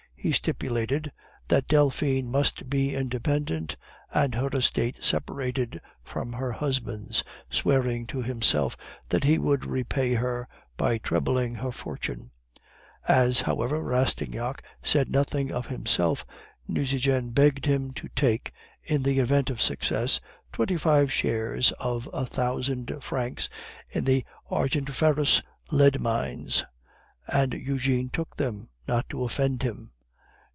He 0.23 0.31
stipulated 0.31 1.11
that 1.47 1.65
Delphine 1.65 2.21
must 2.29 2.69
be 2.69 2.93
independent 2.93 3.75
and 4.13 4.35
her 4.35 4.49
estate 4.49 5.01
separated 5.03 5.81
from 6.03 6.33
her 6.33 6.51
husband's, 6.51 7.23
swearing 7.49 8.05
to 8.05 8.21
himself 8.21 8.77
that 9.09 9.23
he 9.23 9.39
would 9.39 9.65
repay 9.65 10.13
her 10.13 10.47
by 10.77 10.99
trebling 10.99 11.55
her 11.55 11.71
fortune. 11.71 12.29
As, 13.07 13.41
however, 13.41 13.81
Rastignac 13.81 14.61
said 14.83 15.09
nothing 15.09 15.51
of 15.51 15.65
himself, 15.65 16.23
Nucingen 16.67 17.31
begged 17.31 17.65
him 17.65 17.91
to 17.93 18.07
take, 18.09 18.53
in 18.83 19.01
the 19.01 19.17
event 19.17 19.49
of 19.49 19.59
success, 19.59 20.21
twenty 20.53 20.77
five 20.77 21.11
shares 21.11 21.71
of 21.79 22.07
a 22.13 22.27
thousand 22.27 22.93
francs 23.01 23.49
in 23.89 24.03
the 24.05 24.23
argentiferous 24.51 25.41
lead 25.71 25.99
mines, 25.99 26.63
and 27.25 27.55
Eugene 27.55 28.11
took 28.11 28.37
them 28.37 28.69
not 28.87 29.09
to 29.09 29.23
offend 29.23 29.63
him! 29.63 29.87